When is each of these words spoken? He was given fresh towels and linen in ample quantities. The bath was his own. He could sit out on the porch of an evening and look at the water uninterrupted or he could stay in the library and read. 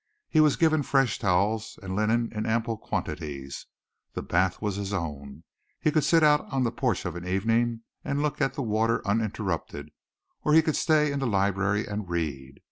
He 0.27 0.39
was 0.39 0.55
given 0.55 0.81
fresh 0.81 1.19
towels 1.19 1.77
and 1.83 1.95
linen 1.95 2.31
in 2.33 2.47
ample 2.47 2.75
quantities. 2.75 3.67
The 4.13 4.23
bath 4.23 4.59
was 4.59 4.75
his 4.75 4.93
own. 4.93 5.43
He 5.79 5.91
could 5.91 6.03
sit 6.03 6.23
out 6.23 6.51
on 6.51 6.63
the 6.63 6.71
porch 6.71 7.05
of 7.05 7.15
an 7.15 7.27
evening 7.27 7.81
and 8.03 8.23
look 8.23 8.41
at 8.41 8.55
the 8.55 8.63
water 8.63 9.03
uninterrupted 9.07 9.91
or 10.43 10.53
he 10.53 10.63
could 10.63 10.75
stay 10.75 11.11
in 11.11 11.19
the 11.19 11.27
library 11.27 11.85
and 11.87 12.09
read. 12.09 12.59